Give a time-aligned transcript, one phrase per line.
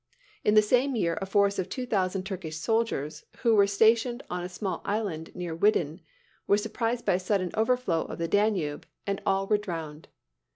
[0.43, 4.41] In the same year a force of two thousand Turkish soldiers, who were stationed on
[4.43, 6.01] a small island near Widdin,
[6.47, 10.07] were surprised by a sudden overflow of the Danube and all were drowned.